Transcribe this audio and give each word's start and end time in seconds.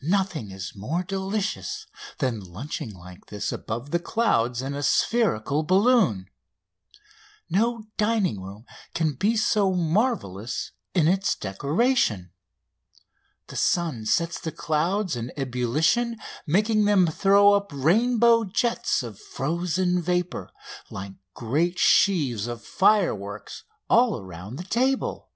Nothing 0.00 0.50
is 0.50 0.74
more 0.74 1.02
delicious 1.02 1.86
than 2.16 2.40
lunching 2.40 2.94
like 2.94 3.26
this 3.26 3.52
above 3.52 3.90
the 3.90 3.98
clouds 3.98 4.62
in 4.62 4.72
a 4.72 4.82
spherical 4.82 5.62
balloon. 5.62 6.30
No 7.50 7.88
dining 7.98 8.40
room 8.40 8.64
can 8.94 9.12
be 9.12 9.36
so 9.36 9.74
marvellous 9.74 10.70
in 10.94 11.06
its 11.06 11.34
decoration. 11.34 12.32
The 13.48 13.56
sun 13.56 14.06
sets 14.06 14.40
the 14.40 14.52
clouds 14.52 15.16
in 15.16 15.32
ebullition, 15.36 16.16
making 16.46 16.86
them 16.86 17.06
throw 17.06 17.52
up 17.52 17.70
rainbow 17.70 18.44
jets 18.44 19.02
of 19.02 19.18
frozen 19.20 20.00
vapour 20.00 20.50
like 20.88 21.12
great 21.34 21.78
sheaves 21.78 22.46
of 22.46 22.64
fireworks 22.64 23.64
all 23.90 24.18
around 24.18 24.56
the 24.56 24.64
table. 24.64 25.28